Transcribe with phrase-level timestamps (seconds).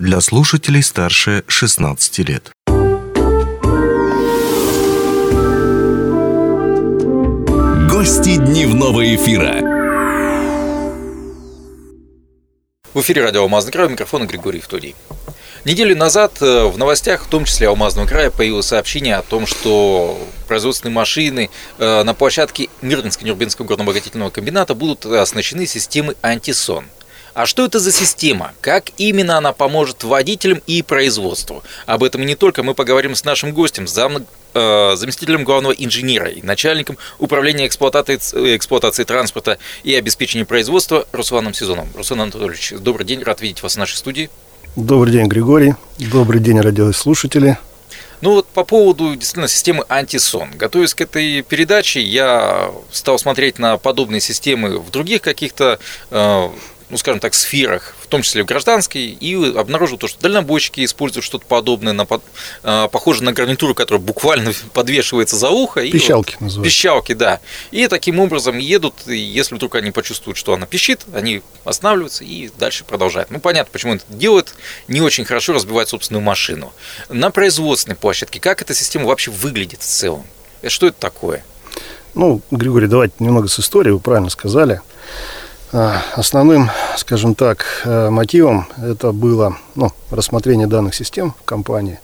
[0.00, 2.50] для слушателей старше 16 лет.
[7.90, 9.60] Гости дневного эфира.
[12.94, 14.96] В эфире радио «Алмазный край», у микрофона Григорий Втодий.
[15.66, 20.18] Неделю назад э, в новостях, в том числе Алмазного края, появилось сообщение о том, что
[20.48, 26.86] производственные машины э, на площадке Мирнинско-Нюрбинского горно-обогатительного комбината будут оснащены системой антисон–
[27.40, 28.52] а что это за система?
[28.60, 31.62] Как именно она поможет водителям и производству?
[31.86, 36.28] Об этом и не только мы поговорим с нашим гостем, зам, э, заместителем главного инженера
[36.28, 41.88] и начальником управления эксплуатацией, эксплуатацией транспорта и обеспечения производства Русланом Сезоном.
[41.94, 44.28] Руслан Анатольевич, добрый день, рад видеть вас в нашей студии.
[44.76, 45.76] Добрый день, Григорий.
[45.98, 47.56] Добрый день, радиослушатели.
[48.20, 50.50] Ну вот по поводу действительно системы антисон.
[50.58, 55.78] Готовясь к этой передаче, я стал смотреть на подобные системы в других каких-то
[56.10, 56.48] э,
[56.90, 61.24] ну, скажем так, сферах, в том числе в гражданской, и обнаружил то, что дальнобойщики используют
[61.24, 62.06] что-то подобное, на,
[62.62, 65.88] э, похоже на гарнитуру, которая буквально подвешивается за ухо.
[65.88, 66.70] Пищалки вот, называются.
[66.70, 67.40] Пищалки, да.
[67.70, 72.50] И таким образом едут, и если вдруг они почувствуют, что она пищит, они останавливаются и
[72.58, 73.30] дальше продолжают.
[73.30, 74.54] Ну, понятно, почему это делают,
[74.88, 76.72] не очень хорошо разбивать собственную машину.
[77.08, 80.26] На производственной площадке, как эта система вообще выглядит в целом?
[80.66, 81.44] Что это такое?
[82.14, 84.80] Ну, Григорий, давайте немного с истории, вы правильно сказали.
[85.72, 92.00] А, основным, скажем так, э, мотивом это было ну, рассмотрение данных систем в компании.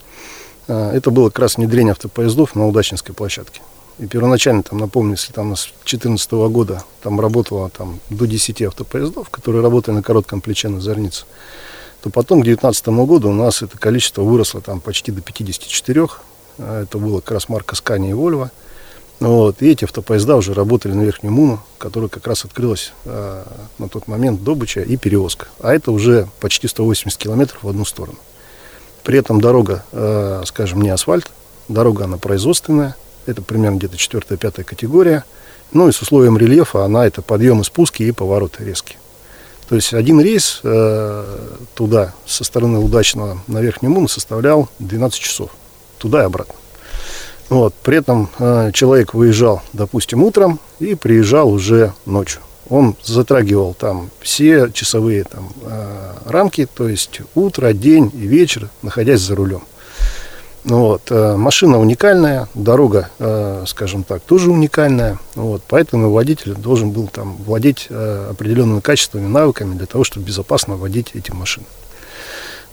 [0.68, 3.62] А, это было как раз внедрение автопоездов на Удачинской площадке.
[3.98, 9.30] И первоначально, там, напомню, если там с 2014 года там работало там, до 10 автопоездов,
[9.30, 11.24] которые работали на коротком плече на Зорнице,
[12.02, 16.06] то потом к 2019 году у нас это количество выросло там, почти до 54.
[16.58, 18.48] А, это было как раз марка Scania и Volvo.
[19.18, 23.44] Вот, и эти автопоезда уже работали на Верхнюю Муну, которая как раз открылась э,
[23.78, 25.48] на тот момент добыча и перевозка.
[25.60, 28.18] А это уже почти 180 километров в одну сторону.
[29.04, 31.30] При этом дорога, э, скажем, не асфальт,
[31.68, 32.94] дорога она производственная,
[33.24, 35.24] это примерно где-то 4-5 категория.
[35.72, 38.98] Ну и с условием рельефа она это подъемы, спуски и повороты резкие.
[39.68, 41.38] То есть один рейс э,
[41.74, 45.50] туда, со стороны Удачного на Верхнюю Муну составлял 12 часов.
[45.98, 46.54] Туда и обратно.
[47.48, 52.40] Вот, при этом э, человек выезжал, допустим, утром и приезжал уже ночью.
[52.68, 59.20] Он затрагивал там все часовые там, э, рамки, то есть утро, день и вечер, находясь
[59.20, 59.62] за рулем.
[60.64, 65.16] Вот, э, машина уникальная, дорога, э, скажем так, тоже уникальная.
[65.36, 70.74] Вот, поэтому водитель должен был там владеть э, определенными качествами, навыками для того, чтобы безопасно
[70.74, 71.66] водить эти машины.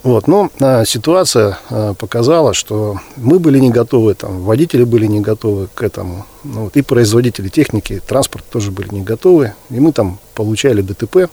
[0.04, 5.22] Вот, но а, ситуация а, показала, что мы были не готовы, там, водители были не
[5.22, 9.94] готовы к этому, ну, вот, и производители техники, транспорт тоже были не готовы, и мы
[9.94, 11.30] там получали ДТП,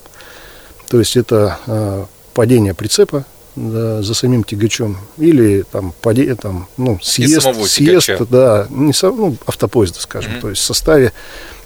[0.88, 3.24] то есть это а, падение прицепа
[3.56, 9.36] да, за самим тягачом или там, паде, там ну, съезд, съезд да, не сам, ну,
[9.46, 10.40] автопоезда, скажем, mm-hmm.
[10.40, 11.12] то есть в составе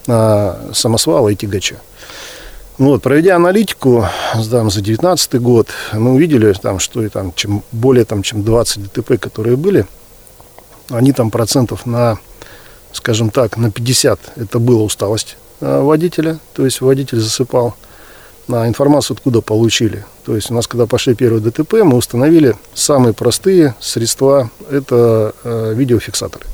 [0.08, 1.76] а, самосвала и тягача.
[2.76, 7.62] Ну вот, проведя аналитику там, за 2019 год, мы увидели, там, что и, там, чем
[7.70, 9.86] более там, чем 20 ДТП, которые были,
[10.90, 12.18] они там процентов на,
[12.92, 17.76] скажем так, на 50 это была усталость э, водителя, то есть водитель засыпал.
[18.48, 20.04] На информацию откуда получили.
[20.26, 25.72] То есть у нас, когда пошли первые ДТП, мы установили самые простые средства, это э,
[25.74, 26.44] видеофиксаторы.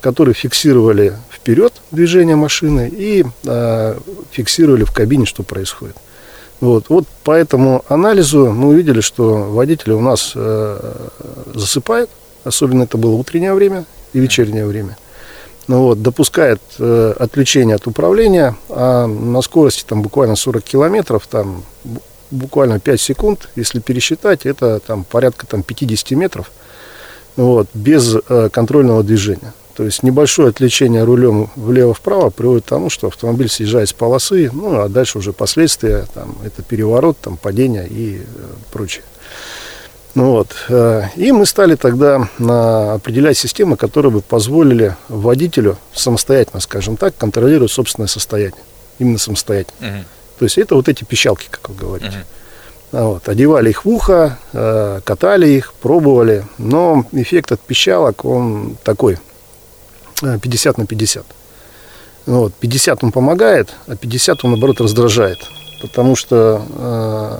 [0.00, 3.98] Которые фиксировали вперед движение машины и э,
[4.30, 5.96] фиксировали в кабине, что происходит.
[6.60, 10.92] Вот, вот по этому анализу мы увидели, что водители у нас э,
[11.54, 12.10] засыпают,
[12.44, 14.96] особенно это было утреннее время и вечернее время.
[15.68, 21.64] Ну, вот, допускает э, отключение от управления, а на скорости там буквально 40 километров, там
[22.30, 26.50] буквально 5 секунд, если пересчитать, это там порядка там 50 метров,
[27.36, 29.52] вот, без э, контрольного движения.
[29.74, 34.80] То есть небольшое отвлечение рулем влево-вправо приводит к тому, что автомобиль съезжает с полосы, ну
[34.80, 38.22] а дальше уже последствия, там, это переворот, там, падение и э,
[38.70, 39.04] прочее.
[40.14, 40.54] Ну вот.
[40.68, 47.16] Э, и мы стали тогда на, определять системы, которые бы позволили водителю самостоятельно, скажем так,
[47.16, 48.62] контролировать собственное состояние.
[48.98, 49.88] Именно самостоятельно.
[49.88, 50.04] Угу.
[50.38, 52.08] То есть это вот эти пищалки, как вы говорите.
[52.18, 52.26] Угу.
[52.92, 53.28] Вот.
[53.28, 56.44] Одевали их в ухо, э, катали их, пробовали.
[56.58, 59.18] Но эффект от пищалок, он такой–
[60.22, 61.24] 50 на 50.
[62.26, 65.38] Вот, 50 он помогает, а 50 он, наоборот, раздражает.
[65.80, 67.34] Потому что э,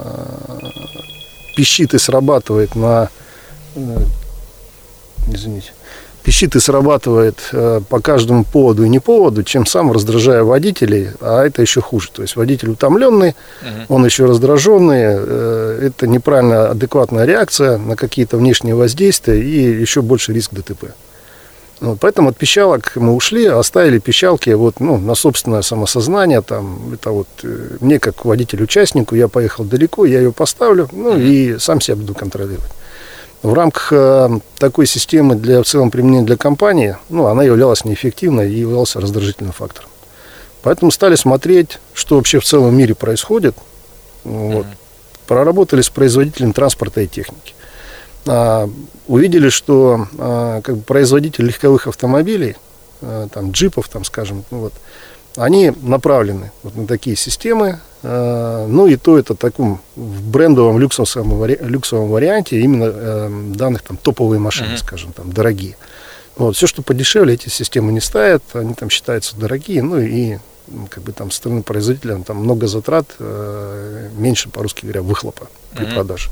[1.57, 3.09] пищит и срабатывает на...
[3.77, 4.05] Э,
[5.33, 5.73] извините.
[6.23, 11.45] Пищит и срабатывает э, по каждому поводу и не поводу, чем сам раздражая водителей, а
[11.45, 12.11] это еще хуже.
[12.13, 13.95] То есть водитель утомленный, угу.
[13.95, 20.33] он еще раздраженный, э, это неправильная адекватная реакция на какие-то внешние воздействия и еще больше
[20.33, 20.93] риск ДТП.
[21.81, 26.41] Вот, поэтому от пищалок мы ушли, оставили пищалки вот, ну, на собственное самосознание.
[26.41, 31.59] Там, это вот э, мне, как водитель-участнику, я поехал далеко, я ее поставлю, ну, и
[31.59, 32.71] сам себя буду контролировать.
[33.43, 38.53] В рамках э, такой системы для в целом применения для компании, ну, она являлась неэффективной
[38.53, 39.91] и являлась раздражительным фактором.
[40.63, 43.57] Поэтому стали смотреть, что вообще в целом мире происходит.
[44.23, 44.67] Вот.
[44.67, 44.77] Mm-hmm.
[45.27, 47.55] Проработали с производителем транспорта и техники.
[48.27, 48.69] А,
[49.09, 52.57] увидели, что а, как бы производители легковых автомобилей,
[53.01, 54.73] а, там джипов, там, скажем, ну, вот,
[55.37, 61.45] они направлены вот на такие системы, Э, ну и то это таком в брендовом люксовом,
[61.47, 64.79] люксовом варианте именно э, данных там топовые машины, mm-hmm.
[64.79, 65.77] скажем, там дорогие.
[66.37, 70.39] Вот, все, что подешевле, эти системы не ставят, они там считаются дорогие, ну и
[70.89, 75.87] как бы там со стороны производителя там много затрат, э, меньше, по-русски говоря, выхлопа при
[75.87, 75.95] mm-hmm.
[75.95, 76.31] продаже.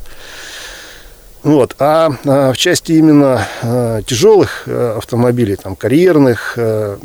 [1.43, 1.75] Вот.
[1.79, 6.99] А, а в части именно а, тяжелых а, автомобилей, там, карьерных, а,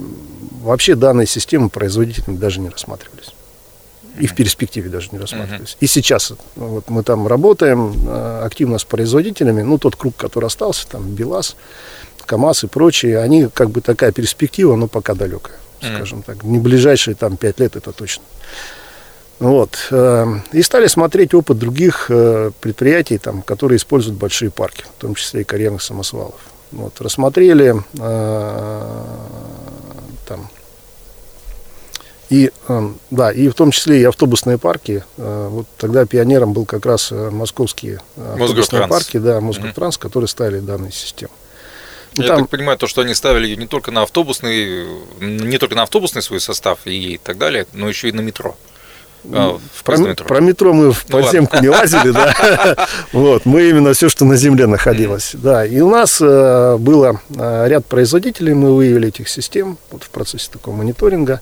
[0.62, 3.32] вообще данные системы производителями даже не рассматривались
[4.18, 5.72] и в перспективе даже не рассматривались.
[5.72, 5.78] Uh-huh.
[5.80, 10.88] И сейчас вот мы там работаем э, активно с производителями, ну, тот круг, который остался,
[10.88, 11.56] там, БелАЗ,
[12.24, 15.96] КАМАЗ и прочие, они как бы такая перспектива, но пока далекая, uh-huh.
[15.96, 16.42] скажем так.
[16.44, 18.24] Не ближайшие там пять лет, это точно.
[19.38, 19.88] Вот.
[19.90, 25.14] Э, и стали смотреть опыт других э, предприятий, там, которые используют большие парки, в том
[25.14, 26.40] числе и карьерных самосвалов.
[26.72, 27.00] Вот.
[27.00, 27.74] Рассмотрели
[30.26, 30.50] там
[32.28, 35.04] и, эм, да, и в том числе и автобусные парки.
[35.16, 40.02] Э, вот тогда пионером был как раз э, московские автобусные парки, да, Мосгортранс, угу.
[40.02, 41.32] которые ставили данные системы.
[42.16, 42.40] Ну, Я там...
[42.40, 44.86] так понимаю, то, что они ставили не только на автобусный,
[45.20, 48.56] не только на автобусный свой состав и так далее, но еще и на метро.
[49.32, 50.26] А, в про, метро.
[50.26, 52.86] про метро мы в ну, подземку не лазили, да.
[53.12, 55.32] Вот, мы именно все, что на земле находилось.
[55.34, 60.48] Да, и у нас э, было ряд производителей, мы выявили этих систем вот в процессе
[60.52, 61.40] такого мониторинга.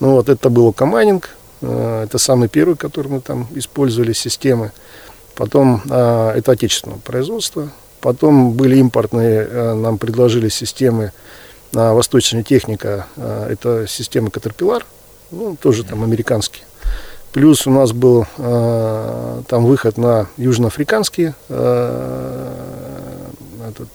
[0.00, 1.30] Ну вот, это был Камайнинг,
[1.62, 4.72] э, это самый первый, который мы там использовали, системы.
[5.34, 7.70] Потом э, это отечественного производства.
[8.00, 11.12] Потом были импортные, э, нам предложили системы
[11.72, 14.84] Восточная техника, это системы Caterpillar,
[15.30, 16.64] ну, тоже там американские.
[17.36, 21.34] Плюс у нас был там выход на южноафриканские
[23.68, 23.88] этот,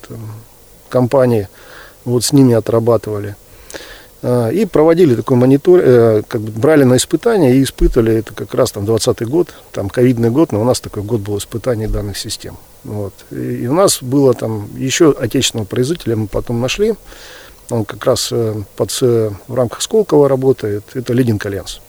[0.88, 1.48] компании,
[2.04, 3.34] вот с ними отрабатывали.
[4.22, 8.54] А, и проводили такой монитор, э, как бы брали на испытания и испытывали, это как
[8.54, 12.16] раз там 20 год, там ковидный год, но у нас такой год был испытаний данных
[12.16, 12.56] систем.
[12.84, 13.12] Вот.
[13.32, 16.94] И, у нас было там еще отечественного производителя, мы потом нашли,
[17.68, 21.80] он как раз э, под, в рамках Сколково работает, это Leading Alliance.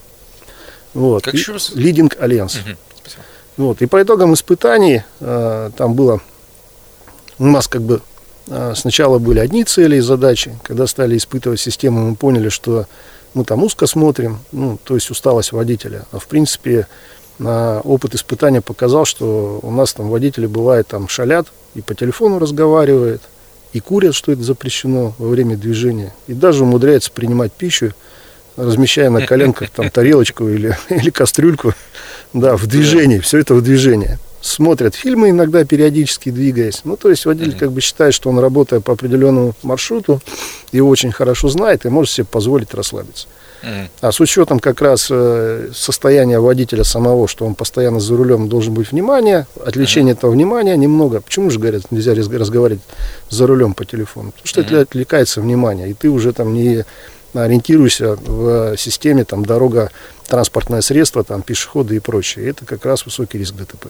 [0.93, 1.23] Вот.
[1.23, 1.71] Как еще раз?
[1.75, 2.59] Leading Alliance.
[2.61, 2.77] Угу.
[3.57, 3.81] Вот.
[3.81, 6.21] И по итогам испытаний э, там было
[7.39, 8.01] у нас как бы
[8.49, 10.57] а, сначала были одни цели и задачи.
[10.63, 12.85] Когда стали испытывать систему, мы поняли, что
[13.33, 16.05] мы там узко смотрим, ну, то есть усталость водителя.
[16.11, 16.87] А в принципе,
[17.39, 23.23] опыт испытания показал, что у нас там водители бывает там шалят и по телефону разговаривают,
[23.71, 27.93] и курят, что это запрещено во время движения, и даже умудряются принимать пищу,
[28.55, 31.73] размещая на коленках там тарелочку или, или кастрюльку,
[32.33, 36.81] да, в движении, все это в движении смотрят фильмы иногда, периодически двигаясь.
[36.83, 40.21] Ну, то есть водитель как бы считает, что он, работая по определенному маршруту,
[40.71, 43.27] его очень хорошо знает и может себе позволить расслабиться.
[44.01, 48.73] А с учетом как раз э, состояния водителя самого, что он постоянно за рулем должен
[48.73, 51.21] быть внимание, отвлечение этого внимания немного.
[51.21, 52.81] Почему же, говорят, нельзя разговаривать
[53.29, 54.31] за рулем по телефону?
[54.31, 56.83] Потому что это отвлекается внимание, и ты уже там не
[57.33, 59.91] ориентируйся в системе там дорога,
[60.27, 62.49] транспортное средство, там пешеходы и прочее.
[62.49, 63.87] Это как раз высокий риск ДТП.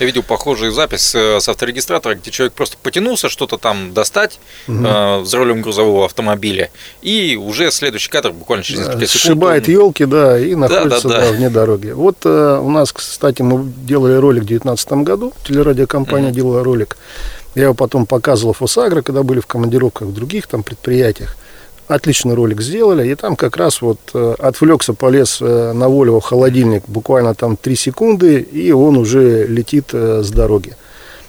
[0.00, 4.38] Я видел похожую запись э, с авторегистратора, где человек просто потянулся что-то там достать
[4.68, 4.78] угу.
[4.84, 6.70] э, за рулем грузового автомобиля,
[7.02, 9.22] и уже следующий кадр буквально через несколько секунд.
[9.22, 9.74] Сшибает он...
[9.74, 11.30] елки, да, и находится да, да, да.
[11.30, 11.90] Да, вне дороги.
[11.90, 16.34] Вот э, у нас, кстати, мы делали ролик в 2019 году, телерадиокомпания угу.
[16.34, 16.96] делала ролик.
[17.54, 21.36] Я его потом показывал в Фосагро, когда были в командировках в других там предприятиях
[21.88, 26.24] отличный ролик сделали, и там как раз вот э, отвлекся, полез э, на Volvo в
[26.24, 30.74] холодильник буквально там 3 секунды, и он уже летит э, с дороги.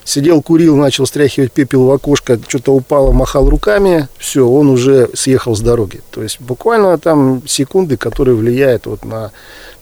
[0.04, 5.54] Сидел, курил, начал стряхивать пепел в окошко, что-то упало, махал руками, все, он уже съехал
[5.54, 6.00] с дороги.
[6.12, 9.32] То есть буквально там секунды, которые влияют вот на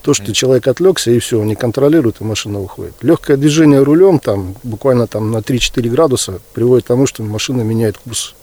[0.01, 2.96] то, что человек отвлекся, и все, он не контролирует, и машина уходит.
[3.01, 8.00] Легкое движение рулем, там, буквально там на 3-4 градуса, приводит к тому, что машина меняет
[8.00, 8.34] курс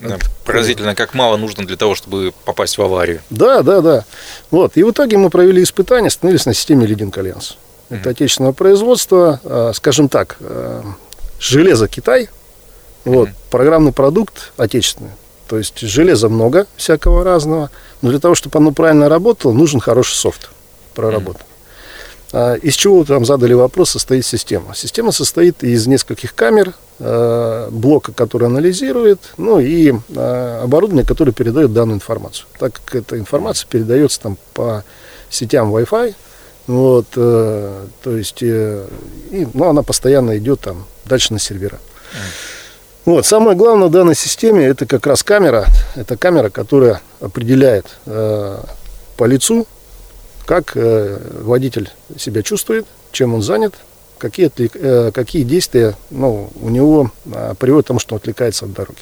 [0.00, 3.20] Да, поразительно, как мало нужно для того, чтобы попасть в аварию.
[3.30, 4.04] Да, да, да.
[4.50, 4.76] Вот.
[4.76, 7.54] И в итоге мы провели испытания, остановились на системе Leading Alliance.
[7.88, 10.38] Это отечественного производства, скажем так,
[11.38, 12.28] железо Китай,
[13.04, 15.12] вот, программный продукт отечественный.
[15.46, 17.70] То есть железа много всякого разного,
[18.02, 20.50] но для того, чтобы оно правильно работало, нужен хороший софт
[20.94, 21.42] проработан.
[21.42, 21.55] Mm-hmm.
[22.32, 24.74] Из чего там задали вопрос, состоит система?
[24.74, 31.72] Система состоит из нескольких камер, а, блока, который анализирует, ну и а, оборудование, которое передает
[31.72, 32.46] данную информацию.
[32.58, 34.82] Так как эта информация передается там по
[35.30, 36.14] сетям Wi-Fi,
[36.66, 38.86] вот, э, то есть, э,
[39.30, 41.78] и, ну, она постоянно идет там дальше на сервера.
[43.04, 45.66] Вот, самое главное в данной системе это как раз камера.
[45.94, 48.58] Это камера, которая определяет э,
[49.16, 49.68] по лицу,
[50.46, 53.74] как э, водитель себя чувствует, чем он занят,
[54.18, 58.72] какие, э, какие действия ну, у него э, приводят к тому, что он отвлекается от
[58.72, 59.00] дороги.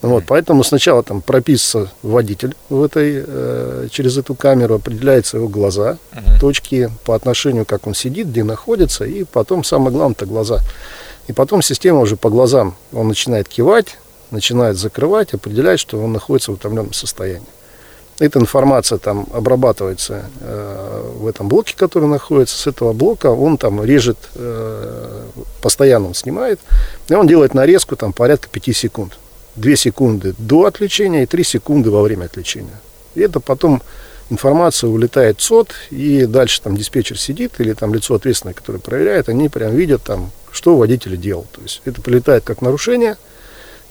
[0.00, 5.98] Вот, поэтому сначала там прописывается водитель в этой, э, через эту камеру, определяются его глаза,
[6.12, 6.40] uh-huh.
[6.40, 10.60] точки по отношению, как он сидит, где находится, и потом самое главное это глаза.
[11.26, 13.98] И потом система уже по глазам, он начинает кивать,
[14.30, 17.46] начинает закрывать, определять, что он находится в утомленном состоянии.
[18.18, 22.58] Эта информация там обрабатывается э, в этом блоке, который находится.
[22.58, 25.22] С этого блока он там режет, э,
[25.62, 26.58] постоянно он снимает,
[27.08, 29.18] и он делает нарезку там порядка 5 секунд.
[29.54, 32.80] 2 секунды до отвлечения и 3 секунды во время отвлечения.
[33.14, 33.82] И это потом
[34.30, 39.28] информация улетает в СОТ, и дальше там диспетчер сидит, или там лицо ответственное, которое проверяет,
[39.28, 41.46] они прям видят там, что водитель делал.
[41.52, 43.16] То есть это прилетает как нарушение,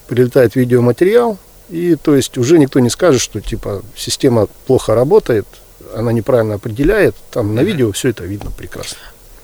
[0.08, 1.38] прилетает видеоматериал,
[1.70, 5.46] и то есть уже никто не скажет, что типа система плохо работает,
[5.94, 8.98] она неправильно определяет, там на видео все это видно прекрасно.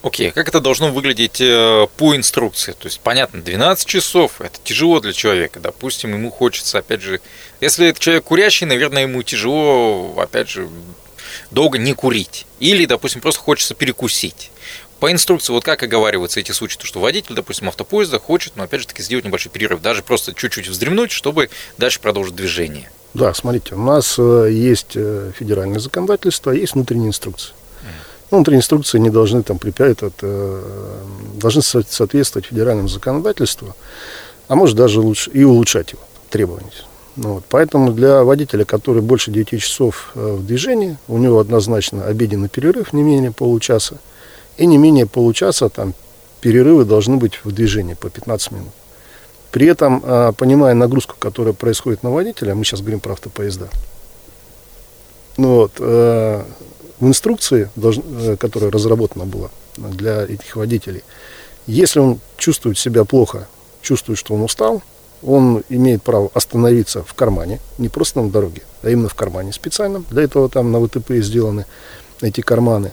[0.03, 0.31] Окей, okay.
[0.33, 2.73] как это должно выглядеть э, по инструкции?
[2.73, 5.61] То есть, понятно, 12 часов это тяжело для человека.
[5.61, 7.21] Допустим, ему хочется, опять же,
[7.61, 10.67] если это человек курящий, наверное, ему тяжело, опять же,
[11.51, 12.45] долго не курить.
[12.59, 14.51] Или, допустим, просто хочется перекусить.
[15.03, 18.79] По инструкции, вот как оговариваются эти случаи, то что водитель, допустим, автопоезда хочет, но опять
[18.79, 22.89] же таки сделать небольшой перерыв, даже просто чуть-чуть вздремнуть, чтобы дальше продолжить движение.
[23.13, 27.51] Да, смотрите, у нас э, есть э, федеральное законодательство, есть внутренние инструкции.
[28.31, 31.03] Ну, внутренние инструкции не должны там препятствовать, э,
[31.35, 33.75] должны соответствовать федеральному законодательству,
[34.47, 36.71] а может даже лучше и улучшать его требования.
[37.17, 42.47] Ну, вот, поэтому для водителя, который больше 9 часов в движении, у него однозначно обеденный
[42.47, 43.97] перерыв не менее получаса,
[44.57, 45.93] и не менее получаса там
[46.41, 48.73] перерывы должны быть в движении по 15 минут.
[49.51, 53.69] При этом, э, понимая нагрузку, которая происходит на водителя, мы сейчас говорим про автопоезда,
[55.37, 61.03] ну, вот, в инструкции, э, которая разработана была для этих водителей,
[61.67, 63.47] если он чувствует себя плохо,
[63.81, 64.81] чувствует, что он устал,
[65.21, 70.05] он имеет право остановиться в кармане, не просто на дороге, а именно в кармане специальном.
[70.09, 71.65] Для этого там на ВТП сделаны
[72.21, 72.91] эти карманы.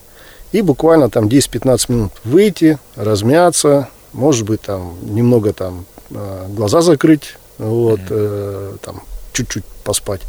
[0.53, 7.37] И буквально там 10-15 минут выйти, размяться, может быть, там немного там э, глаза закрыть,
[7.59, 9.03] вот, э, там
[9.33, 10.23] чуть-чуть поспать,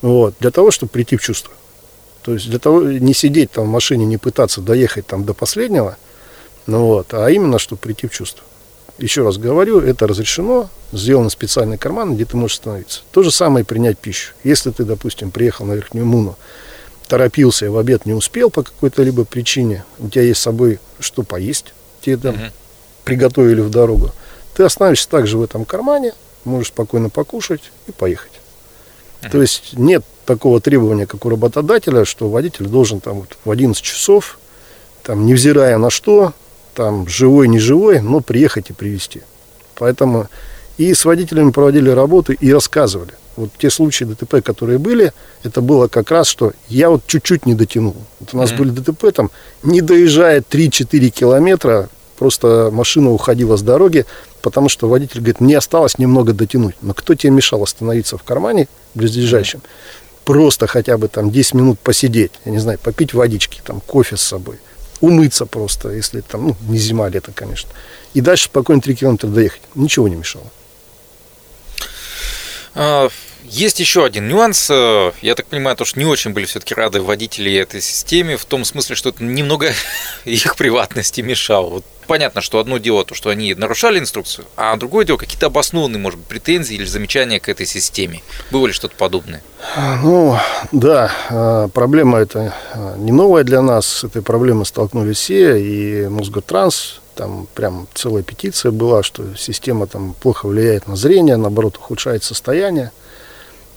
[0.00, 1.52] вот, для того, чтобы прийти в чувство.
[2.22, 5.96] То есть для того, не сидеть там в машине, не пытаться доехать там до последнего,
[6.66, 8.44] ну вот, а именно, чтобы прийти в чувство.
[8.98, 13.02] Еще раз говорю, это разрешено, сделан специальный карман, где ты можешь остановиться.
[13.12, 14.32] То же самое принять пищу.
[14.42, 16.36] Если ты, допустим, приехал на Верхнюю Муну,
[17.08, 21.22] торопился в обед не успел по какой-то либо причине, у тебя есть с собой что
[21.22, 22.52] поесть, тебе там uh-huh.
[23.04, 24.12] приготовили в дорогу,
[24.54, 26.12] ты остановишься также в этом кармане,
[26.44, 28.32] можешь спокойно покушать и поехать.
[29.22, 29.30] Uh-huh.
[29.30, 33.82] То есть нет такого требования, как у работодателя, что водитель должен там вот в 11
[33.82, 34.38] часов,
[35.02, 36.34] там, невзирая на что,
[36.74, 39.22] там, живой, не живой, но приехать и привезти.
[39.74, 40.28] Поэтому
[40.78, 43.12] и с водителями проводили работы и рассказывали.
[43.36, 47.54] Вот те случаи ДТП, которые были, это было как раз, что я вот чуть-чуть не
[47.54, 47.96] дотянул.
[48.20, 48.56] Вот у нас mm-hmm.
[48.56, 49.30] были ДТП, там,
[49.62, 54.06] не доезжая 3-4 километра, просто машина уходила с дороги,
[54.42, 56.74] потому что водитель говорит, мне осталось немного дотянуть.
[56.82, 59.60] Но кто тебе мешал остановиться в кармане близлежащем?
[60.24, 64.22] Просто хотя бы там 10 минут посидеть, я не знаю, попить водички, там кофе с
[64.22, 64.58] собой,
[65.00, 67.70] умыться просто, если там, ну, не зима, а лето, конечно.
[68.14, 69.62] И дальше спокойно 3 километра доехать.
[69.76, 70.46] Ничего не мешало.
[72.78, 73.08] А,
[73.44, 74.68] есть еще один нюанс.
[74.70, 78.44] Э, я так понимаю, то, что не очень были все-таки рады водители этой системе, в
[78.44, 79.72] том смысле, что это немного
[80.24, 81.68] их приватности мешало.
[81.68, 86.00] Вот понятно, что одно дело то, что они нарушали инструкцию, а другое дело какие-то обоснованные,
[86.00, 88.22] может быть, претензии или замечания к этой системе.
[88.52, 89.42] Было ли что-то подобное?
[90.02, 90.38] Ну,
[90.70, 93.86] да, а, проблема это а, не новая для нас.
[93.88, 100.14] С этой проблемой столкнулись все, и Мосгортранс там прям целая петиция была, что система там
[100.14, 102.92] плохо влияет на зрение, наоборот, ухудшает состояние.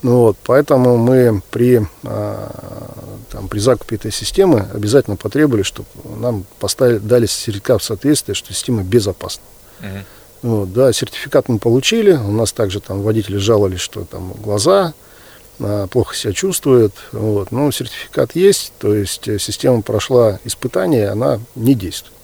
[0.03, 2.93] Ну вот, поэтому мы при, а,
[3.31, 5.87] там, при закупе этой системы обязательно потребовали, чтобы
[6.19, 9.43] нам поставили, дали сертификат в соответствии, что система безопасна.
[9.81, 10.03] Uh-huh.
[10.43, 12.13] Вот, да, сертификат мы получили.
[12.13, 14.93] У нас также там водители жаловались, что там глаза
[15.59, 16.93] а, плохо себя чувствуют.
[17.11, 22.20] Вот, но сертификат есть, то есть э, система прошла испытание, она не действует.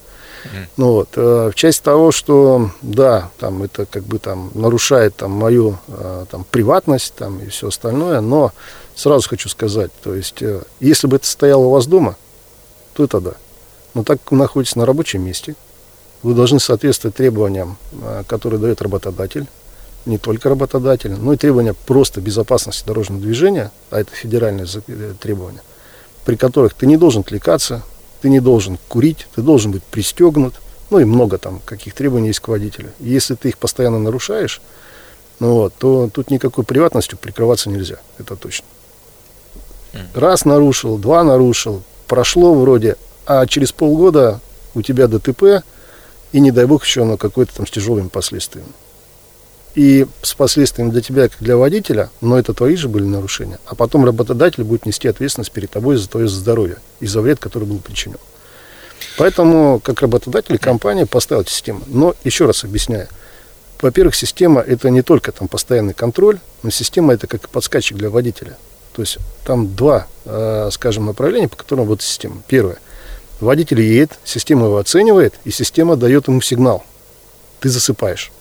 [0.77, 5.32] Ну вот, э, в части того, что да, там это как бы там нарушает там
[5.32, 8.53] мою э, там приватность там и все остальное, но
[8.96, 12.15] сразу хочу сказать, то есть э, если бы это стояло у вас дома,
[12.94, 13.34] то это да.
[13.94, 15.56] Но так как вы находитесь на рабочем месте,
[16.24, 17.77] вы должны соответствовать требованиям,
[18.27, 19.48] которые дает работодатель,
[20.06, 24.67] не только работодатель, но и требования просто безопасности дорожного движения, а это федеральные
[25.20, 25.62] требования,
[26.25, 27.84] при которых ты не должен отвлекаться,
[28.21, 30.55] ты не должен курить, ты должен быть пристегнут,
[30.89, 32.91] ну и много там каких требований есть к водителю.
[33.00, 34.62] И если ты их постоянно нарушаешь,
[35.39, 38.65] ну вот, то тут никакой приватностью прикрываться нельзя, это точно.
[40.13, 44.39] Раз нарушил, два нарушил, прошло вроде, а через полгода
[44.75, 45.63] у тебя ДТП,
[46.31, 48.71] и не дай бог еще оно какое-то там с тяжелыми последствиями
[49.77, 53.75] и с последствиями для тебя, как для водителя, но это твои же были нарушения, а
[53.75, 57.77] потом работодатель будет нести ответственность перед тобой за твое здоровье и за вред, который был
[57.77, 58.17] причинен.
[59.19, 61.84] Поэтому, как работодатель, компания поставила систему.
[61.86, 63.07] Но, еще раз объясняю,
[63.79, 68.57] во-первых, система это не только там постоянный контроль, но система это как подскачек для водителя.
[68.96, 72.41] То есть там два, э, скажем, направления, по которым вот система.
[72.48, 72.79] Первое.
[73.39, 76.84] Водитель едет, система его оценивает, и система дает ему сигнал.
[77.60, 78.31] Ты засыпаешь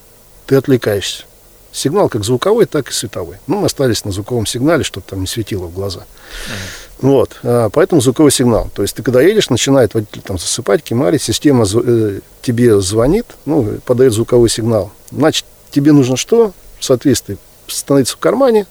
[0.47, 1.25] ты отвлекаешься.
[1.73, 3.37] Сигнал как звуковой, так и световой.
[3.47, 6.01] Ну, мы остались на звуковом сигнале, чтобы там не светило в глаза.
[6.01, 6.87] Uh-huh.
[7.01, 8.71] Вот, а, поэтому звуковой сигнал.
[8.75, 13.79] То есть ты когда едешь, начинает водитель там засыпать, кемарить, система э, тебе звонит, ну,
[13.85, 14.91] подает звуковой сигнал.
[15.11, 16.53] Значит, тебе нужно что?
[16.79, 17.37] В соответствии
[17.67, 18.67] становиться в кармане,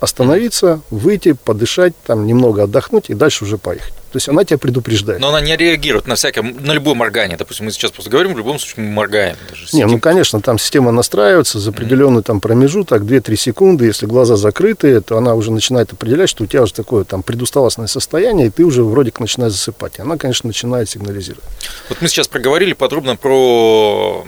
[0.00, 3.92] остановиться, выйти, подышать, там немного отдохнуть и дальше уже поехать.
[4.12, 5.20] То есть она тебя предупреждает.
[5.20, 7.36] Но она не реагирует на всякое, на любое моргание.
[7.36, 9.36] Допустим, мы сейчас просто говорим, в любом случае мы моргаем.
[9.48, 13.84] Даже не, ну конечно, там система настраивается за определенный там промежуток, 2-3 секунды.
[13.84, 17.86] Если глаза закрыты, то она уже начинает определять, что у тебя уже такое там предусталостное
[17.86, 19.98] состояние, и ты уже вроде как начинаешь засыпать.
[19.98, 21.44] И она, конечно, начинает сигнализировать.
[21.88, 24.26] Вот мы сейчас проговорили подробно про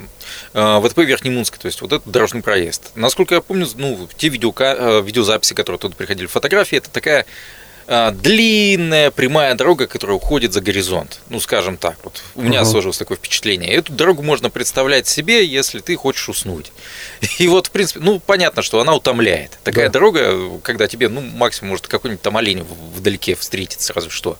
[0.52, 2.90] ВТП Верхнемунск, то есть вот этот дорожный проезд.
[2.94, 7.24] Насколько я помню, ну, те видео, э, видеозаписи, которые туда приходили, фотографии, это такая а,
[7.86, 11.20] длинная прямая дорога, которая уходит за горизонт.
[11.28, 12.64] Ну, скажем так, вот у меня uh-huh.
[12.64, 13.72] сложилось такое впечатление.
[13.72, 16.72] Эту дорогу можно представлять себе, если ты хочешь уснуть.
[17.38, 19.58] И вот, в принципе, ну, понятно, что она утомляет.
[19.64, 19.92] Такая да.
[19.92, 22.64] дорога, когда тебе, ну, максимум, может, какой-нибудь там олень
[22.94, 24.38] вдалеке встретится, сразу что.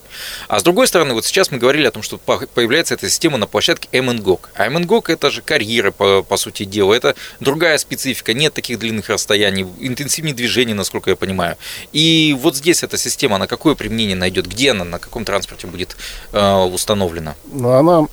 [0.48, 3.46] А с другой стороны, вот сейчас мы говорили о том, что появляется эта система на
[3.46, 4.40] площадке MNGOG.
[4.54, 6.94] А MNGOG это же карьера, по, по сути дела.
[6.94, 11.56] Это другая специфика, нет таких длинных расстояний, интенсивнее движения, насколько я понимаю.
[11.92, 15.66] И вот здесь эта система система, она какое применение найдет, где она, на каком транспорте
[15.66, 15.96] будет
[16.32, 17.34] э, установлена?
[17.52, 18.06] Ну, она,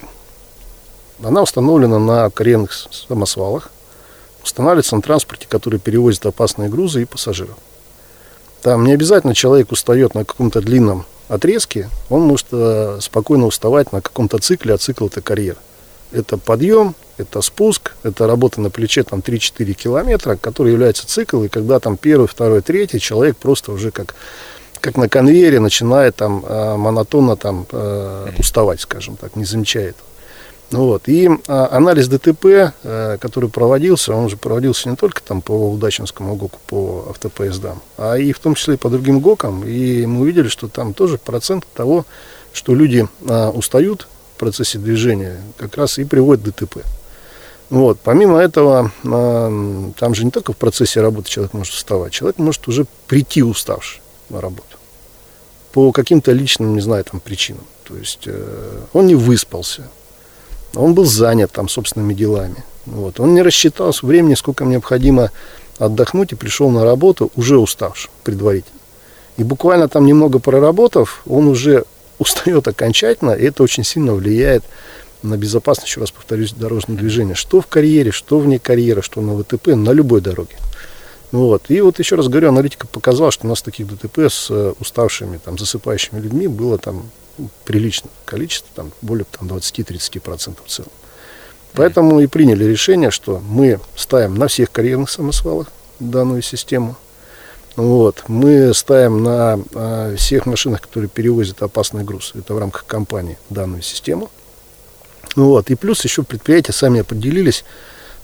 [1.24, 3.72] она установлена на карьерных самосвалах,
[4.44, 7.58] устанавливается на транспорте, который перевозит опасные грузы и пассажиров.
[8.62, 14.02] Там не обязательно человек устает на каком-то длинном отрезке, он может э, спокойно уставать на
[14.02, 15.56] каком-то цикле, а цикл это карьер.
[16.12, 21.50] Это подъем, это спуск, это работа на плече там 3-4 километра, который является цикл, и
[21.50, 24.16] когда там первый, второй, третий, человек просто уже как
[24.82, 29.96] как на конвейере начинает там э, монотонно там э, уставать, скажем так, не замечает.
[30.72, 31.08] Ну вот.
[31.08, 32.46] И а, анализ ДТП,
[32.84, 38.16] а, который проводился, он же проводился не только там по Удачинскому ГОКу, по автопоездам, а
[38.16, 39.64] и в том числе и по другим ГОКам.
[39.66, 42.06] И мы увидели, что там тоже процент того,
[42.54, 46.84] что люди а, устают в процессе движения, как раз и приводит к ДТП.
[47.72, 48.00] Вот.
[48.04, 52.68] Помимо этого, а, там же не только в процессе работы человек может уставать, человек может
[52.68, 54.78] уже прийти уставший на работу.
[55.72, 57.64] По каким-то личным, не знаю, там причинам.
[57.84, 59.88] То есть э, он не выспался,
[60.76, 62.64] он был занят там собственными делами.
[62.86, 63.20] Вот.
[63.20, 65.32] Он не рассчитал времени, сколько необходимо
[65.78, 68.80] отдохнуть, и пришел на работу уже уставшим предварительно.
[69.38, 71.86] И буквально там немного проработав, он уже
[72.20, 74.64] устает окончательно, и это очень сильно влияет
[75.22, 77.36] на безопасность, еще раз повторюсь, дорожного движения.
[77.36, 80.56] Что в карьере, что вне карьеры, что на ВТП, на любой дороге.
[81.32, 81.70] Вот.
[81.70, 85.38] И вот еще раз говорю, аналитика показала, что у нас таких ДТП с э, уставшими,
[85.38, 87.10] там, засыпающими людьми было там
[87.66, 90.92] приличное количество, там, более там, 20-30% в целом.
[91.74, 95.68] Поэтому и приняли решение, что мы ставим на всех карьерных самосвалах
[96.00, 96.96] данную систему.
[97.76, 98.24] Вот.
[98.28, 103.84] Мы ставим на э, всех машинах, которые перевозят опасный груз, это в рамках компании, данную
[103.84, 104.32] систему.
[105.36, 105.70] Вот.
[105.70, 107.64] И плюс еще предприятия сами определились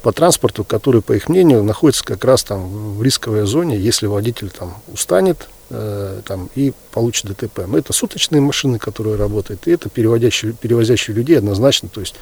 [0.05, 4.51] по транспорту, который, по их мнению, находится как раз там в рисковой зоне, если водитель
[4.51, 7.61] там устанет э, там, и получит ДТП.
[7.65, 11.89] Но это суточные машины, которые работают, и это переводящие, перевозящие людей однозначно.
[11.89, 12.13] То есть,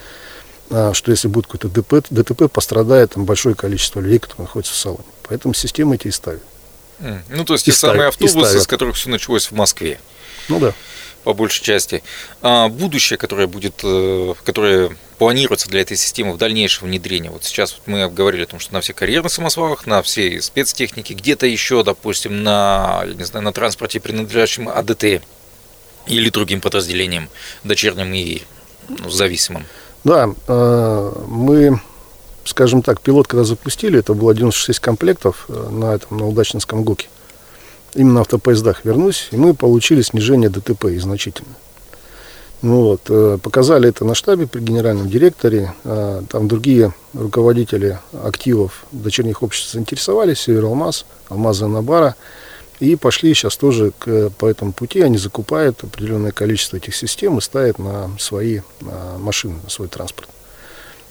[0.70, 4.78] э, что если будет какой-то ДТП, ДТП пострадает там, большое количество людей, которые находятся в
[4.78, 5.04] салоне.
[5.28, 6.42] Поэтому системы эти и ставят.
[7.02, 10.00] Ну, то есть и те ставят, самые автобусы, с которых все началось в Москве.
[10.48, 10.74] Ну да
[11.24, 12.04] по большей части.
[12.42, 17.30] А будущее, которое будет, э, которое планируется для этой системы в дальнейшем внедрении.
[17.30, 21.46] Вот сейчас мы говорили о том, что на всех карьерных самосвалах, на всей спецтехнике, где-то
[21.46, 25.22] еще, допустим, на, не знаю, на транспорте, принадлежащем АДТ
[26.08, 27.30] или другим подразделениям,
[27.64, 28.42] дочерним и
[28.90, 29.66] ну, зависимым.
[30.04, 31.80] Да, э, мы,
[32.44, 37.08] скажем так, пилот, когда запустили, это было 96 комплектов э, на этом, на удачнинском ГОКе
[37.96, 41.54] именно автопоездах вернусь, и мы получили снижение ДТП и значительно.
[42.62, 48.86] Ну вот, э, показали это на штабе при генеральном директоре, а, там другие руководители активов
[48.94, 52.16] дочерних обществ заинтересовались, Севералмаз, Алмаза Набара,
[52.80, 57.42] и пошли сейчас тоже к, по этому пути, они закупают определенное количество этих систем и
[57.42, 58.62] ставят на свои
[59.20, 60.30] машины, на свой транспорт.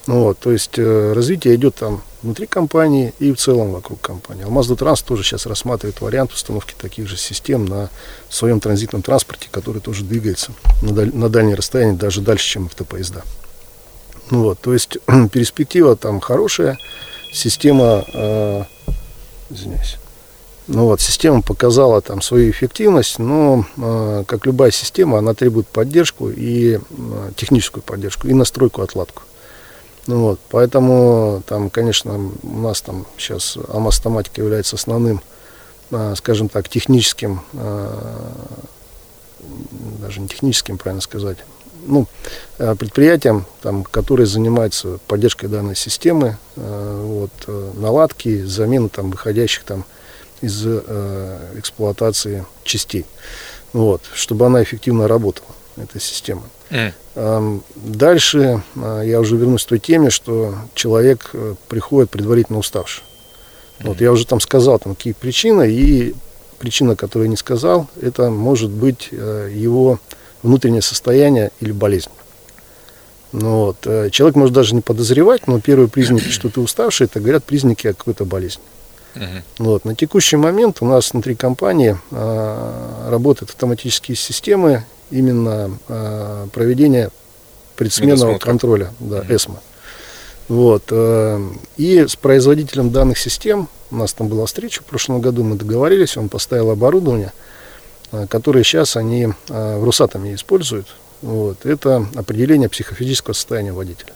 [0.06, 4.44] Ну, вот, то есть э, развитие идет там внутри компании и в целом вокруг компании.
[4.44, 7.88] Алмаз Транс тоже сейчас рассматривает вариант установки таких же систем на
[8.28, 13.22] своем транзитном транспорте, который тоже двигается на, даль, на дальнее расстояние, даже дальше, чем автопоезда.
[14.30, 14.98] Ну вот, то есть
[15.32, 16.78] перспектива там хорошая,
[17.32, 18.64] система, э,
[19.50, 19.98] извиняюсь,
[20.68, 26.30] ну вот, система показала там свою эффективность, но, э, как любая система, она требует поддержку
[26.30, 29.22] и э, техническую поддержку, и настройку, отладку.
[30.08, 35.20] Ну вот, поэтому там, конечно, у нас там сейчас алмастоматика является основным,
[35.92, 38.26] а, скажем так, техническим, а,
[40.00, 41.38] даже не техническим, правильно сказать,
[41.86, 42.08] ну,
[42.58, 47.30] а, предприятием, там, которые занимаются поддержкой данной системы, вот,
[47.74, 49.84] наладки, замены там, выходящих там,
[50.40, 50.66] из
[51.56, 53.06] эксплуатации частей,
[53.72, 56.42] вот, чтобы она эффективно работала, эта система.
[56.70, 57.62] Mm.
[57.76, 63.04] Дальше а, я уже вернусь к той теме, что человек э, приходит предварительно уставший.
[63.80, 63.88] Mm.
[63.88, 66.14] Вот я уже там сказал, там, какие причины, и
[66.58, 69.98] причина, которую я не сказал, это может быть его
[70.42, 72.10] внутреннее состояние или болезнь.
[73.32, 74.12] Ну, вот.
[74.12, 78.24] Человек может даже не подозревать, но первые признаки, что ты уставший, это говорят признаки какой-то
[78.24, 78.62] болезни.
[79.14, 79.42] Uh-huh.
[79.58, 79.84] Вот.
[79.84, 87.10] На текущий момент у нас внутри компании а, работают автоматические системы именно э, проведения
[87.76, 89.60] предсменного контроля, да, mm ЭСМА.
[90.48, 91.40] Вот, э,
[91.76, 96.16] и с производителем данных систем, у нас там была встреча в прошлом году, мы договорились,
[96.16, 97.32] он поставил оборудование,
[98.10, 100.88] э, которое сейчас они э, в Русатоме используют.
[101.22, 104.12] Вот, это определение психофизического состояния водителя.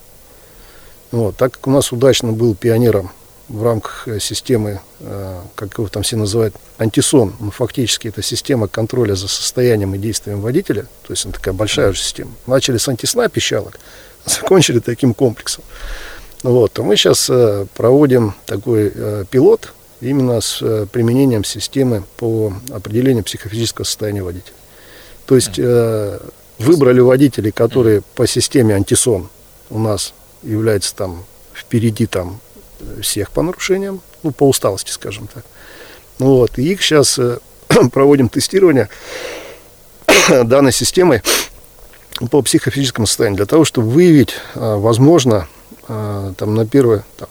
[1.13, 3.13] Вот, так как у нас удачно был пионером
[3.49, 7.35] в рамках э, системы, э, как его там все называют, антисон.
[7.39, 10.83] Ну, фактически это система контроля за состоянием и действием водителя.
[11.07, 12.33] То есть она такая большая уже система.
[12.47, 13.79] Начали с антисна пищалок,
[14.27, 15.65] закончили таким комплексом.
[16.43, 16.73] Вот.
[16.73, 18.93] То мы сейчас э, проводим такой
[19.31, 20.59] пилот именно с
[20.93, 24.55] применением системы по определению психофизического состояния водителя.
[25.25, 25.59] То есть
[26.59, 29.29] выбрали водителей, которые по системе антисон
[29.71, 32.41] у нас являются там впереди там
[33.03, 35.45] всех по нарушениям, ну, по усталости, скажем так.
[36.19, 37.39] Ну, вот, и их сейчас э,
[37.93, 38.89] проводим тестирование
[40.29, 41.23] данной системы
[42.31, 45.49] по психофизическому состоянию, для того, чтобы выявить, э, возможно,
[45.89, 47.29] э, там, на первое, там,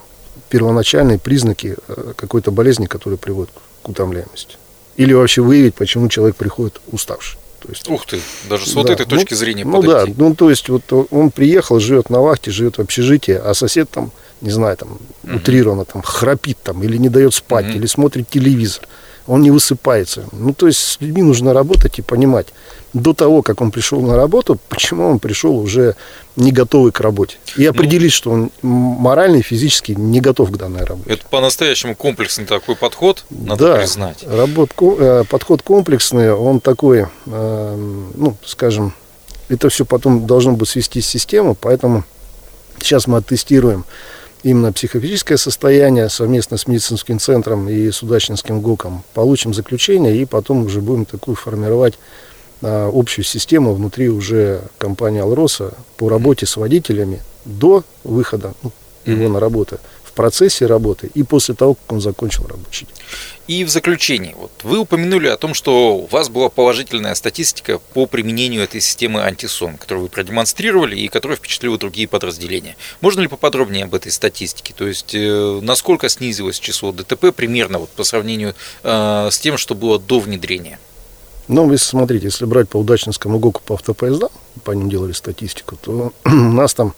[0.49, 1.75] первоначальные признаки
[2.15, 4.57] какой-то болезни, которая приводит к утомляемости.
[4.95, 7.39] Или вообще выявить, почему человек приходит уставший.
[7.59, 10.13] То есть, Ух ты, даже с да, вот этой точки ну, зрения Ну подойти.
[10.13, 13.89] да, ну то есть вот он приехал, живет на вахте, живет в общежитии, а сосед
[13.89, 15.37] там не знаю, там, uh-huh.
[15.37, 17.75] утрированно, там, храпит там, или не дает спать, uh-huh.
[17.75, 18.87] или смотрит телевизор,
[19.27, 20.25] он не высыпается.
[20.31, 22.47] Ну, то есть с людьми нужно работать и понимать
[22.93, 25.95] до того, как он пришел на работу, почему он пришел уже
[26.37, 27.37] не готовый к работе.
[27.57, 31.11] И ну, определить, что он морально и физически не готов к данной работе.
[31.11, 34.23] Это по-настоящему комплексный такой подход, надо да, признать.
[34.23, 38.93] Работ, э, подход комплексный, он такой, э, ну, скажем,
[39.49, 42.05] это все потом должно быть свести в систему, поэтому
[42.79, 43.85] сейчас мы оттестируем
[44.45, 49.03] именно психофизическое состояние совместно с медицинским центром и с удачнинским ГОКом.
[49.15, 51.95] Получим заключение и потом уже будем такую формировать
[52.61, 58.71] а, общую систему внутри уже компании «Алроса» по работе с водителями до выхода ну,
[59.05, 59.79] его на работу
[60.15, 62.95] процессе работы и после того, как он закончил рабочий день.
[63.47, 68.07] И в заключение, вот вы упомянули о том, что у вас была положительная статистика по
[68.07, 72.75] применению этой системы антисон, которую вы продемонстрировали и которая впечатлила другие подразделения.
[73.01, 74.73] Можно ли поподробнее об этой статистике?
[74.75, 79.75] То есть, э, насколько снизилось число ДТП примерно вот, по сравнению э, с тем, что
[79.75, 80.79] было до внедрения?
[81.47, 84.29] Ну, если смотрите, если брать по удачному ГОКу по автопоездам,
[84.63, 86.95] по ним делали статистику, то у нас там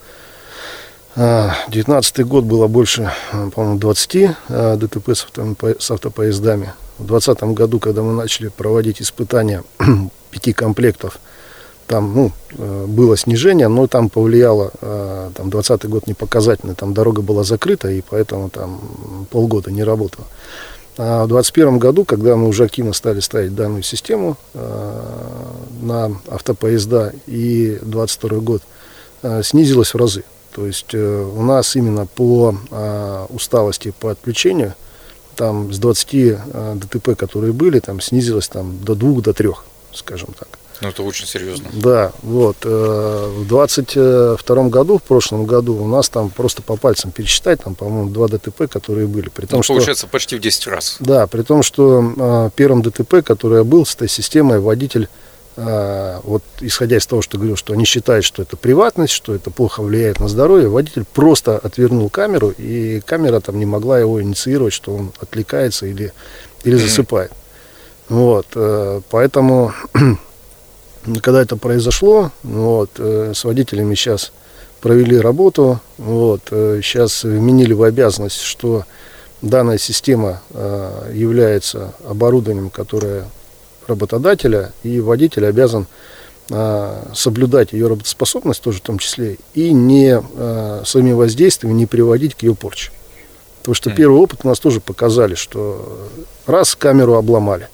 [1.18, 4.30] 2019 год было больше, по-моему, 20
[4.78, 6.74] ДТП с автопоездами.
[7.00, 9.64] В 2020 году, когда мы начали проводить испытания
[10.30, 11.18] пяти комплектов,
[11.88, 14.72] там ну, э, было снижение, но там повлияло,
[15.34, 20.28] там 20 год не показательный, там дорога была закрыта, и поэтому там полгода не работала.
[21.00, 27.80] А в 2021 году, когда мы уже активно стали ставить данную систему на автопоезда, и
[27.82, 28.62] 2022 год
[29.44, 30.24] снизилась в разы.
[30.58, 34.74] То есть э, у нас именно по а, усталости по отключению,
[35.36, 39.50] там с 20 а, ДТП, которые были, там снизилось там, до 2 до 3,
[39.94, 40.48] скажем так.
[40.82, 41.70] Ну, это очень серьезно.
[41.74, 42.58] Да, вот.
[42.64, 47.76] Э, в 22 году, в прошлом году, у нас там просто по пальцам пересчитать, там,
[47.76, 49.30] по-моему, два ДТП, которые были.
[49.30, 50.98] При том, ну, получается, что, почти в 10 раз.
[51.00, 55.27] Да, при том, что э, первым ДТП, который был с этой системой, водитель а,
[55.58, 59.82] вот исходя из того, что говорил, что они считают, что это приватность, что это плохо
[59.82, 64.94] влияет на здоровье, водитель просто отвернул камеру, и камера там не могла его инициировать, что
[64.94, 66.14] он отвлекается или,
[66.64, 67.32] или засыпает.
[68.10, 69.74] Вот, э, поэтому,
[71.22, 74.32] когда это произошло, вот, э, с водителями сейчас
[74.80, 78.86] провели работу, вот, сейчас э, вменили в обязанность, что
[79.42, 80.42] данная система
[81.14, 83.26] является оборудованием, которое
[83.88, 85.88] работодателя, и водитель обязан
[86.50, 92.36] а, соблюдать ее работоспособность тоже в том числе и не а, своими воздействиями не приводить
[92.36, 92.92] к ее порче.
[93.60, 93.96] Потому что mm.
[93.96, 96.08] первый опыт у нас тоже показали, что
[96.46, 97.68] раз камеру обломали,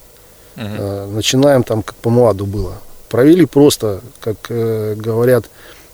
[0.56, 1.12] mm-hmm.
[1.12, 2.74] начинаем там, как по МУАДу было,
[3.10, 5.46] провели просто, как э, говорят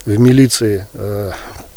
[0.06, 0.88] в милиции,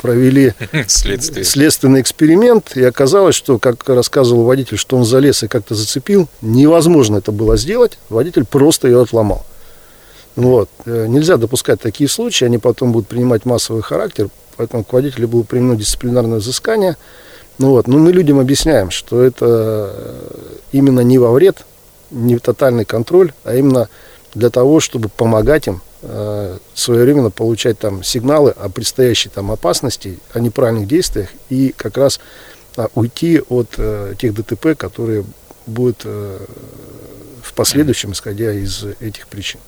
[0.02, 0.54] э, провели
[0.86, 7.18] следственный эксперимент, и оказалось, что, как рассказывал водитель, что он залез и как-то зацепил, невозможно
[7.18, 9.44] это было сделать, водитель просто ее отломал.
[10.36, 10.68] Вот.
[10.86, 15.42] Э, нельзя допускать такие случаи, они потом будут принимать массовый характер, поэтому к водителю было
[15.42, 16.96] применено дисциплинарное взыскание.
[17.58, 17.86] Ну вот.
[17.86, 19.94] Но мы людям объясняем, что это
[20.72, 21.64] именно не во вред,
[22.10, 23.88] не тотальный контроль, а именно
[24.34, 30.40] для того, чтобы помогать им э, своевременно получать там сигналы о предстоящей там опасности, о
[30.40, 32.20] неправильных действиях и как раз
[32.76, 35.24] а, уйти от э, тех ДТП, которые
[35.66, 36.38] будут э,
[37.42, 39.60] в последующем, исходя из этих причин.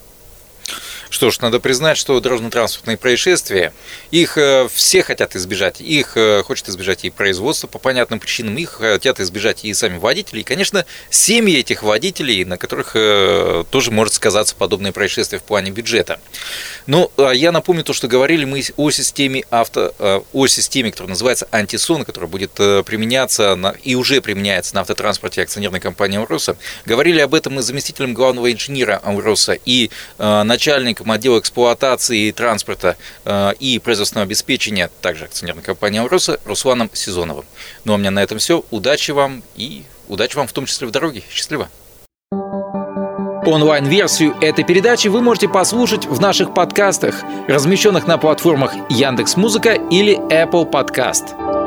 [1.14, 3.72] Что ж, надо признать, что дорожно-транспортные происшествия,
[4.10, 5.80] их э, все хотят избежать.
[5.80, 10.40] Их э, хочет избежать и производство по понятным причинам, их хотят избежать и сами водители.
[10.40, 15.70] И, конечно, семьи этих водителей, на которых э, тоже может сказаться подобное происшествие в плане
[15.70, 16.18] бюджета.
[16.86, 19.94] Но ну, а я напомню то, что говорили мы о системе авто,
[20.32, 25.80] о системе, которая называется антисон, которая будет применяться на, и уже применяется на автотранспорте акционерной
[25.80, 26.56] компании «Амроса».
[26.86, 33.52] Говорили об этом и заместителем главного инженера «Амроса», и начальником начальником отдела эксплуатации транспорта э,
[33.58, 37.44] и производственного обеспечения, также акционерной компании «Амроса» Русланом Сезоновым.
[37.84, 38.64] Ну а у меня на этом все.
[38.70, 41.22] Удачи вам и удачи вам в том числе в дороге.
[41.30, 41.68] Счастливо!
[43.46, 50.70] Онлайн-версию этой передачи вы можете послушать в наших подкастах, размещенных на платформах Яндекс.Музыка или Apple
[50.70, 51.63] Podcast.